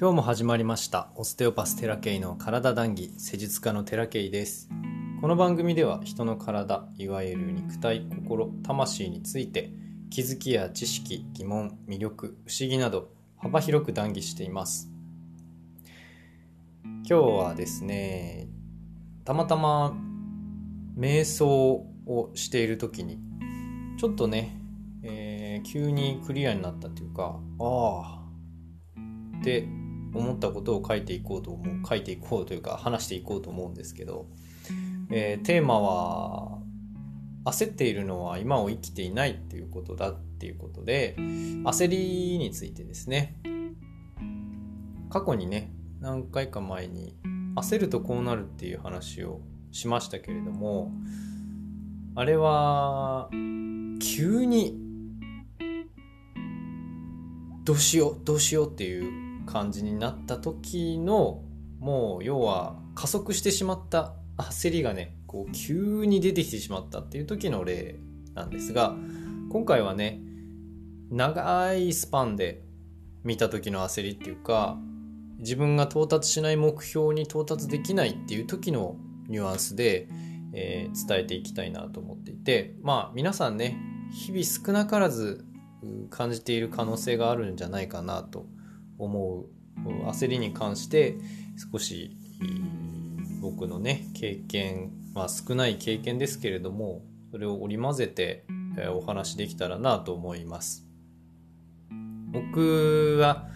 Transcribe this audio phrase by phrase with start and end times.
[0.00, 1.10] 今日も始まりました。
[1.16, 3.12] オステオパステラケイの体談義。
[3.18, 4.68] 施術家のテラケイです。
[5.20, 9.72] この番組では人の体いわゆる肉体心魂について
[10.08, 14.88] 気づきや知識疑問魅力不思議など幅広く談義しています。
[16.84, 18.46] 今日はですね
[19.24, 19.96] たまたま
[20.96, 21.48] 瞑想
[22.06, 23.18] をしている時に
[23.98, 24.60] ちょっとね、
[25.02, 28.18] えー、急にクリアになったというかああ
[29.40, 29.66] って
[30.14, 34.26] 思ったことを書いていこうと思う書いていこうというか話していこうと思うんですけど、
[35.10, 36.58] えー、テーマは
[37.44, 43.36] 焦っているのは今を生きていないっていうことだっていうことで焦りについてですね。
[45.10, 47.16] 過去にね何回か前に
[47.56, 49.40] 焦るとこうなるっていう話を
[49.72, 50.92] しましたけれども
[52.14, 54.78] あれは急に
[57.64, 61.42] どうしようどうしようっていう感じになった時の
[61.80, 67.96] もう要は加速してしまった焦りがねこう急に出てきてしまったっていう時の例
[68.34, 68.94] なんですが
[69.50, 70.20] 今回はね
[71.10, 72.62] 長いスパンで
[73.24, 74.76] 見た時の焦りっていうか
[75.38, 78.96] 自分が到達しない目標に到達できないっていう時の
[79.28, 80.08] ニュアンスで、
[80.52, 83.78] えー、伝えていきたいなと思っていてまあ皆さんね
[84.12, 85.44] 日々少なからず
[86.10, 88.46] 感じている可能性があるんじゃないかなと
[88.98, 89.46] 思う
[90.08, 91.16] 焦りに関して
[91.72, 92.16] 少し
[93.40, 98.44] 僕のね経験まあ少ない経験ですけれどもそれを織り交ぜて
[98.94, 100.86] お話できたらなと思います。
[102.30, 103.48] 僕は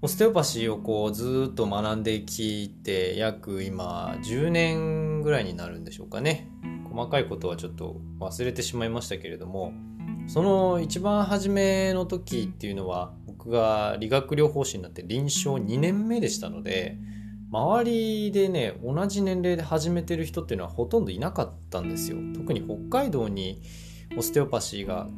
[0.00, 6.48] オステオパシーをこうずっと学んできて約今10年ぐらいになるんでしょうかね。
[6.88, 9.72] 細かいことはちょっと忘れてしまいましたけれども
[10.28, 16.98] その一番初めの時っていうのは僕が理学療法士になって臨床2年目でしたので
[17.50, 22.18] 周りでね同じ年齢で始めてる人っていうのはほとんどいなかったんですよ。
[22.34, 23.62] 特に北海道に
[24.18, 25.08] オステオパシーが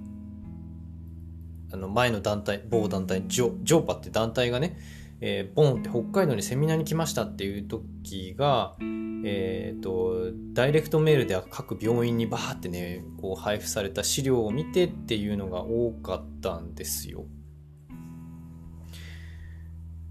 [1.72, 4.78] あの前の団体某団体ジョジョーパって団体がね、
[5.20, 8.76] えー、ボンって北海道にセミナーに来ましたっていう時が
[9.22, 17.26] えーと、ダイレクトメールでは各病院にバーってねこう配布された資料を見てっていうのが多かったんですよ。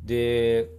[0.05, 0.69] で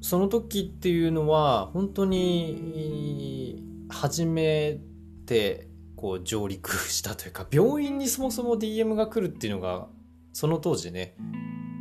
[0.00, 4.78] その時っていうのは本当に初め
[5.26, 9.88] てこう上陸したというか病院にそもそも DM が来るっていうのが
[10.32, 11.16] その当時ね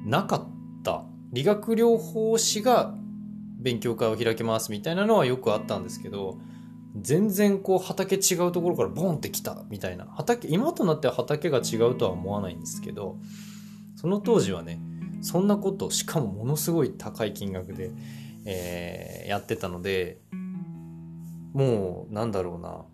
[0.06, 0.48] なかっ
[0.84, 2.96] た理学療法士が
[3.59, 6.40] 勉強会を開きますみたいなのはよくあったんですけど
[7.01, 10.06] 全然こう畑違うところからボンってきたみたいな。
[10.06, 13.18] 畑今となっては畑が違うとは思わないんですけど
[13.97, 14.79] その当時はね
[15.22, 17.91] そんなことしかもものすごい高い金額で、
[18.46, 20.22] えー、やってたので
[21.52, 22.85] もうなんだろうな。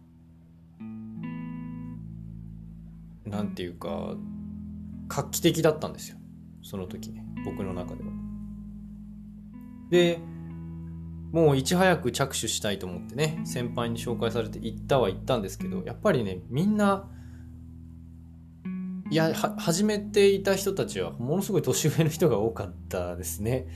[3.24, 4.16] なんていうか
[5.08, 6.18] 画期的だったんですよ。
[6.64, 8.21] その時ね僕の中では。
[9.92, 10.20] で
[11.32, 17.08] もういち早く着手したいと思ってね先輩に紹介されて行ったは行ったんですけどやっぱりねみんな
[19.10, 23.68] いや始めていた人たちはものすごい年上の人が多かったですね。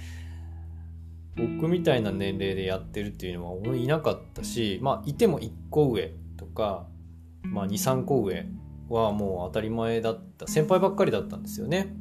[1.35, 6.87] 僕みたいな年齢でやってるっていうのは俺いなかったしまあいても1個上とか、
[7.43, 8.45] まあ、23個上
[8.87, 11.93] はもう当たり前だった先輩ばっかりだったんですよね。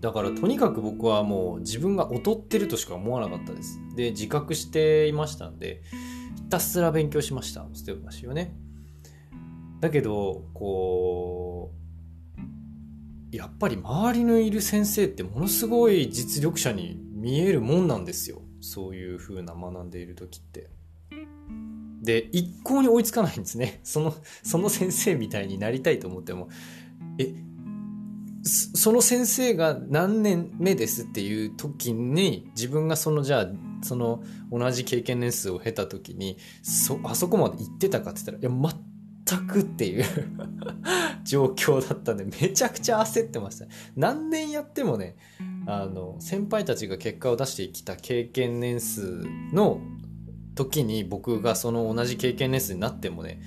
[0.00, 3.80] だからとにかく僕はもう自分が劣ってるとしか思わなかったです。
[3.94, 5.82] で、自覚していましたんで、
[6.36, 8.54] ひたすら勉強しました、ステオパシーをね。
[9.80, 11.72] だけど、こ
[13.32, 18.42] う、やっぱり周りのいる先生ってものすごい実力者に見えるもんなんですよ。
[18.60, 20.70] そういう風な学んでいる時って。
[22.02, 23.80] で、一向に追いつかないんですね。
[23.82, 26.48] その、その先生みたいになりたいと思っても、
[27.18, 27.34] え、
[28.46, 33.46] その先生が何年目ですっていう時に自分がそのじゃあ
[33.82, 34.22] その
[34.52, 38.72] 同じ経験年数を経た時にそあそこまで行ってたかって言ったらいや
[39.28, 40.04] 全くっていう
[41.24, 43.66] 状況だったんでめちゃくちゃ焦ってました
[43.96, 45.16] 何年やってもね
[45.66, 49.80] あの先輩たちが結果を出してきた経験年数の
[50.54, 53.40] 時に僕がその同じ経験年数になってもね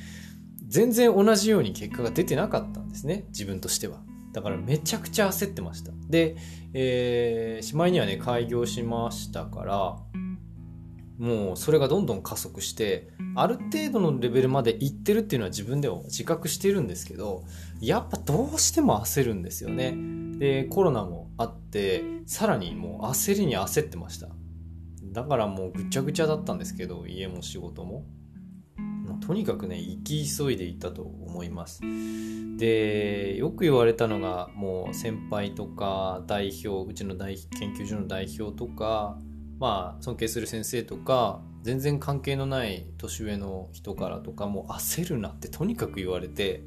[0.68, 4.08] 全然同じように結果が出てなかったんですね自分としては。
[4.31, 5.92] だからめちゃくちゃ焦ってました。
[6.10, 6.36] で、
[6.74, 9.98] えー、しまいにはね、開業しましたから、
[11.18, 17.44] もうそれがどんどん加速して、ある程度のレベルまでいってるっていうのは自分でも自覚してるんですけど、
[17.81, 20.20] やっぱどうしても焦るんですよね。
[20.40, 24.30] でコロナもあってさらにもう焦りに焦ってました
[25.04, 28.06] だからもうぐちゃぐちゃだったんですけど家も仕事も
[29.25, 31.81] とにかくね行き急いでいたと思います。
[32.57, 39.18] でよく言われたのがもう先輩とか代表うちの大研究所の代表とか
[39.60, 46.63] まあ尊敬する先生とか全然関係のない年上の人からとかもう焦るなってとにかく言われて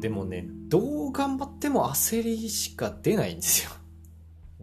[0.00, 3.70] でもねどう頑張っても焦りしか出ないんですよ。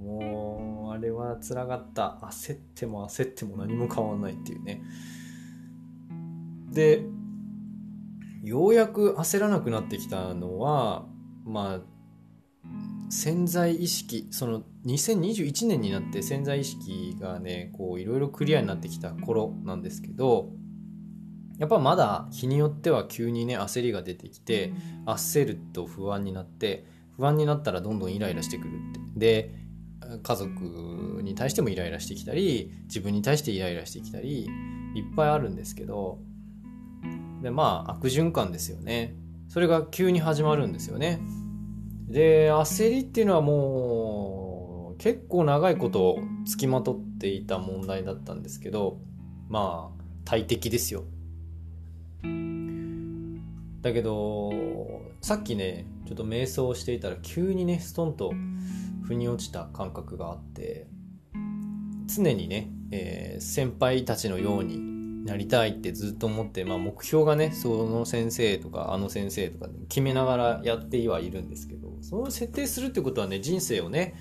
[0.02, 2.20] もうあれはつらかった。
[2.24, 4.82] 焦っても焦っても何も変わんないっていうね。
[6.72, 7.04] で
[8.44, 11.06] ようやく焦らなくなってきたのは
[11.46, 11.82] まあ
[13.10, 20.50] 潜在意識その2021年になって潜在意識がねこういろいろクリアになってきた頃なんですけど
[21.58, 24.72] やっぱまだ日によっては急にね焦りが出てきて
[25.06, 26.86] 焦ると不安になって
[27.18, 29.20] 不安になったらどんどんイライラしてくるって。
[29.20, 29.70] で
[30.24, 34.46] 家族に対してもイライラしてきたり自分に対してイライラしてきたり
[34.96, 36.20] いっぱいあるんですけど
[37.42, 39.16] でまあ悪循環ですよね。
[39.48, 41.20] それが急に始まるんですよね。
[42.08, 49.00] で焦りっていうのはもう結構長いことつきまとっていた問題だったんですけど
[49.48, 51.06] まあ大敵ですよ。
[53.82, 54.52] だけど
[55.22, 58.34] さっきねちょっと瞑想をしていたら急にねストンと
[59.04, 60.88] 腑に落ちた感覚があって
[62.08, 64.89] 常にね、えー、先輩たちのように
[65.30, 74.16] なりたいってずっと思って、まあ、目標がねその先生とかあの先生とか決めながらやってはいるんですけどその設定するってことはね人生をね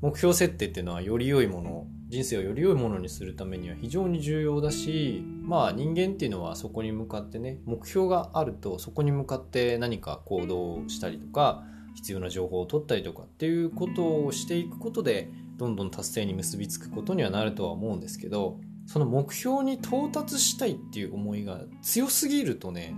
[0.00, 11.62] 目標設定っていうのはより良いもの人生をより良いものにするためには非常に重要だしまあ人間っていうのはそこに向かってね目標があるとそこに向かって何か行動したりとか
[11.94, 18.58] 必要な情報を取ったりとかっていうことをしていくことでどんどん達成に結びつくことにはなるとは思うんですけど
[18.90, 22.96] その目標に到達したいっていう思いが強すぎるとね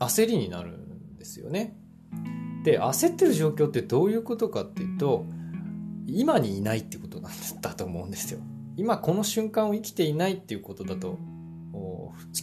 [0.00, 1.78] 焦りになるんですよね。
[2.62, 5.24] で焦ってる状況ってどういうことかっていうと
[6.06, 7.32] 今にいないってことなん
[7.62, 8.40] だと思うんですよ。
[8.76, 11.18] 今この瞬間を生きていないっていうことだと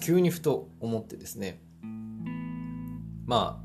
[0.01, 1.61] 急にふと思ってですね
[3.27, 3.63] ま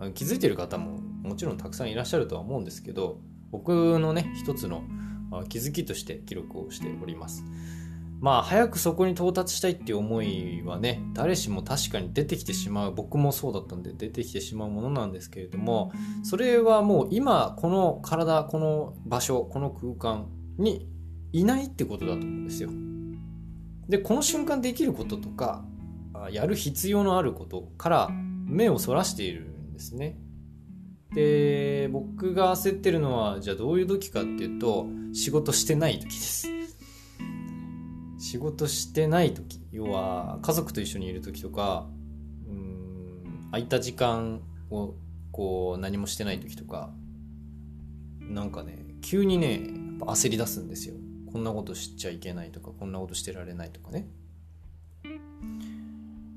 [0.00, 3.20] あ気づいてる方ももちろんたくさんいらっしゃるとは思うんですけど
[3.52, 4.82] 僕のね一つの
[5.48, 7.44] 気づきとして記録をしております。
[8.20, 15.90] まあ早くそこに到達したいっていう思いはね誰しも確かに出てきてしまう僕もそうだったんで出てきてしまうものなんですけれども
[16.22, 20.28] それはもう今この体この場所この空間
[20.58, 20.86] に
[21.32, 22.70] いないってことだと思うんですよ。
[23.88, 25.64] でこの瞬間できることとか
[26.30, 28.08] やる必要のあることから
[28.46, 30.18] 目をそらしているんですね。
[31.14, 36.59] で僕が焦ってるのはじゃあどういう時かっていうと仕事してない時です。
[38.20, 41.86] 仕事してない時要は家族と一緒にいる時とか
[42.46, 44.94] うん空いた時間を
[45.32, 46.90] こう何もしてない時とか
[48.20, 49.62] なんかね急にね
[50.00, 50.94] 焦り出すんですよ。
[51.32, 54.06] こんなことしちゃいけないとかこんなことしてられないとかね。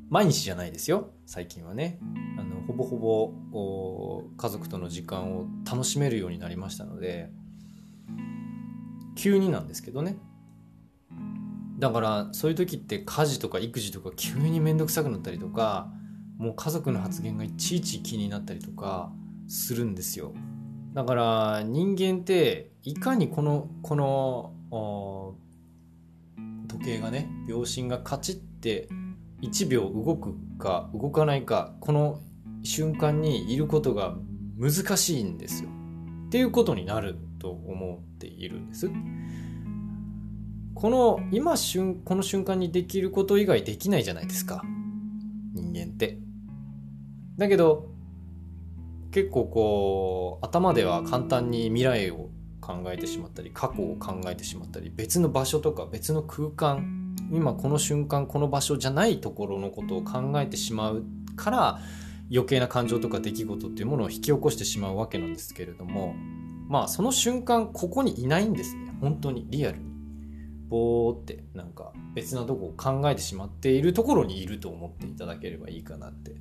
[0.10, 2.00] 毎日じゃないですよ最近はね。
[2.40, 2.98] あのほぼほ
[3.52, 7.30] ぼ家族との時間を楽しめるようになりましたので
[9.16, 10.18] 急になんですけどね
[11.84, 15.92] だからそういう時って家事とか育児とか急に面倒くさくなったりとか
[16.38, 19.12] もう家族の発言がいちいち気になったりとか
[19.50, 20.34] するんですよ
[20.94, 25.36] だから人間っていかにこのこの
[26.70, 28.88] 時計がね秒針がカチッて
[29.42, 32.22] 1秒動くか動かないかこの
[32.64, 34.16] 瞬間にいることが
[34.58, 35.70] 難しいんですよ
[36.28, 38.90] っていうことになると思っているんです。
[40.76, 44.64] この今瞬この瞬間にできること以外できないじゃないですか。
[45.54, 46.18] 人間って。
[47.38, 47.90] だけど
[49.12, 52.30] 結構こう頭では簡単に未来を
[52.62, 61.80] 考えてしまったり過去を考えてしまったり別の場所とか別の空間今この瞬間この場所じゃないところのことを考えてしまうから
[62.32, 66.16] 余計な感情とか出来事っていうものを引き起こしてしまうわけなんですけれども
[66.68, 68.94] まあその瞬間ここにいないんですね。
[69.02, 69.93] 本当にリアルに。
[70.74, 76.34] ぼーってなんか別なとこを考えてしまっているところにいると思っていただければいいかなって。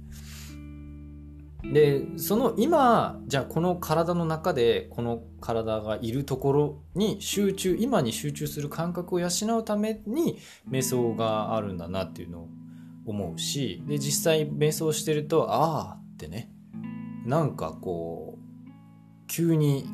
[1.70, 12.48] でその今じゃあこの体の中でこの体がいるところに集中今に集中する感覚を養うために瞑想があるんだなっていうのを
[13.06, 16.50] 思うしで実際瞑想してるとああってね
[17.26, 19.86] なんかこう急に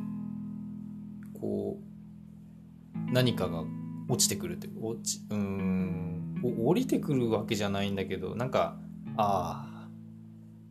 [1.39, 3.65] こう何かが
[4.09, 8.79] 落ちてくるって落ちうん降りてくるわけじゃないんだけどなんか
[9.17, 9.89] ああ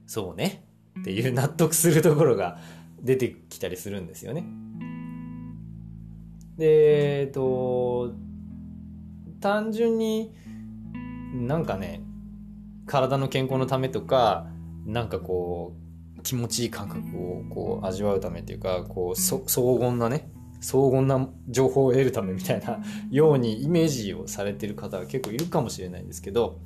[0.06, 0.66] そうね
[1.00, 2.58] っていう納得するところが
[3.02, 4.46] 出てきたりするんですよね。
[6.58, 8.16] でえっと
[9.40, 10.34] 単純に
[11.34, 12.02] なんかね
[12.88, 14.48] 体の健康のためとか
[14.86, 15.76] なんかこ
[16.18, 19.44] う気持ちいい感覚をこう味わうためっていうかこう荘
[19.78, 22.80] 厳なね荘厳な情報を得るためみたいな
[23.12, 26.60] ようにイメージをされてる方が結構いるかもしれないんですけど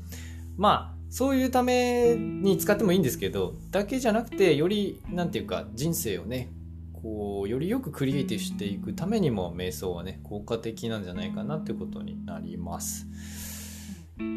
[0.57, 6.49] まあそういうために使ってもいいんですけどだけじゃなくてより何て言うか人生をね
[6.93, 13.07] こうよりよくクリエイティブしていくためにも瞑想はね効果的なんじゃないかなっていうことになります。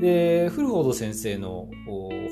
[0.00, 1.68] でフルフォード先生の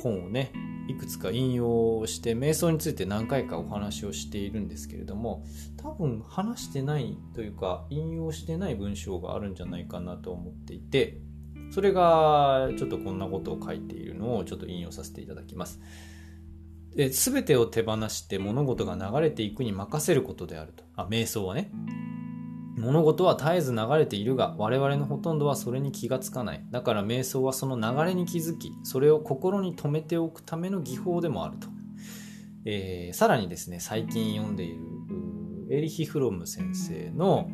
[0.02, 0.52] 本をね
[0.88, 5.44] いくつか引用して瞑想について何回かお話をしているんですけれども
[5.76, 11.18] 多分話してないというか引用してない文章があるんじゃないかなと思っていて
[11.70, 15.80] それがちょっとこんなことを書いているのをちょっと引用させていただきます。
[16.94, 20.84] で全てを手放して物事が流れていくに任せることであると。
[20.94, 21.70] あ、瞑想はね。
[22.76, 26.64] 物事は絶えず流れているが我々のほとんどはそれに気がつかない。
[26.70, 31.68] だから瞑想はその流れに気づきそれを心に留めておくための技法でもあると、
[32.64, 34.80] えー、さらにですね最近読んでいる
[35.70, 37.48] エリヒ・フロム先生の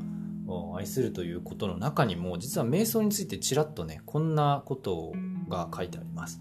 [0.77, 5.13] 愛するということの中にも実は瞑想についてちらっとねこんなこと
[5.49, 6.41] が書いてあります。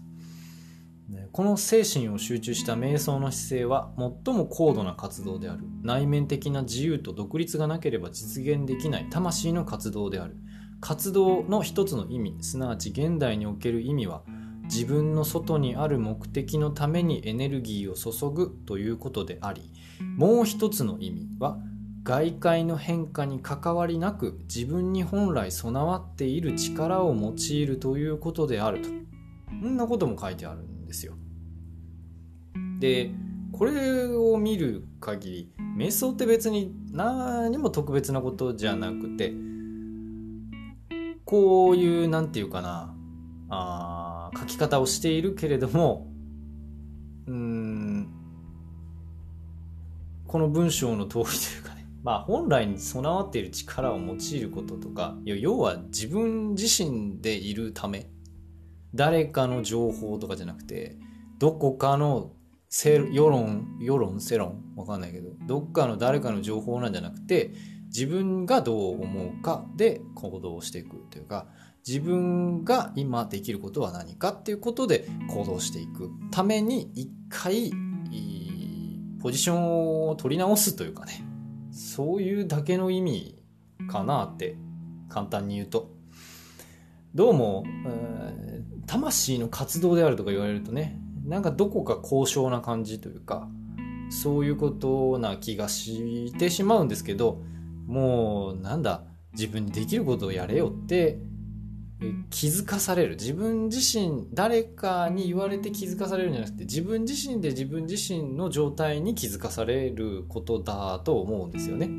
[1.32, 3.90] この精神を集中した瞑想の姿勢は
[4.24, 5.64] 最も高度な活動である。
[5.82, 9.06] 内面的な自由と独立がなければ実現できない。
[9.10, 10.36] 魂の活動である。
[10.80, 12.36] 活動の一つの意味。
[12.40, 14.22] すなわち現代における意味は
[14.64, 19.72] 自分の外にある目的のためにエネルギーを注ぐということであり
[20.18, 21.58] もう一つの意味は
[22.02, 28.88] 外界の変化に関わりなく自分に本来備わっている力を用いるということであると。
[29.60, 31.17] そんなことも書いてあるんですよ。
[32.78, 33.10] で
[33.52, 39.32] これを見る限り瞑想って別に何も特別なことじゃなくて
[41.24, 42.94] こういう何て言うかな
[43.50, 46.08] あ書き方をしているけれども
[47.26, 48.08] うん
[50.26, 58.08] この文章の通りというかねまあ本来に備わっている力を用いることとか要は自分自身でいるため
[58.94, 60.96] 誰かの情報とかじゃなくて
[61.38, 62.32] どこかの
[62.68, 67.52] 世論世論世論わかんないけどどっかの誰かの情報なんじゃなくて
[67.86, 71.46] 自分がどう思うかで行動していくというか
[71.86, 77.72] 自分が今できることは何かっていうことで行動していくために一回
[79.22, 81.24] ポジションを取り直すというかね
[81.70, 83.42] そういうだけの意味
[83.90, 84.56] かなって
[85.08, 85.96] 簡単に言うと。
[87.14, 93.48] どうも、えー、魂の活動であるとか言われるとねなんかどこか高尚な感じというか
[94.10, 97.42] そういうことな気がしてしまうんですけど
[97.86, 101.18] もうなんだ自分にできることをやれよって
[102.30, 111.90] 気づかされる自分自身誰かに言われて気づかされるんじゃなくて自分自身で自分自身の状態に気づかされることだと思うんですよね。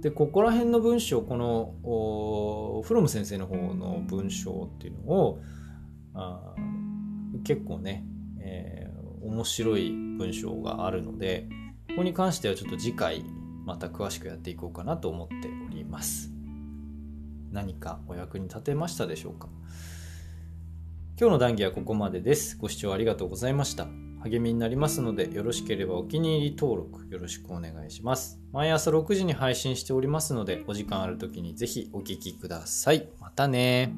[0.00, 5.40] でここら辺の文章このフロム先生の方の文章っていうのを
[6.14, 6.54] あ
[7.44, 8.04] 結構ね、
[8.38, 11.48] えー、面白い文章があるので
[11.88, 13.24] ここに関してはちょっと次回
[13.64, 15.34] また詳しくやっていこうかなと思って
[15.68, 16.32] おります。
[17.52, 19.48] 何かお役に立てましたでしょうか？
[21.18, 22.56] 今日の談義はここまでです。
[22.56, 23.86] ご視聴ありがとうございました。
[24.22, 28.38] 励みになりますのでよろしければお気に入り登録よろしくお願いします。
[28.52, 33.08] 毎朝6時に配信しておりますのでお時間ある時にぜひお聴きください。
[33.18, 33.94] またね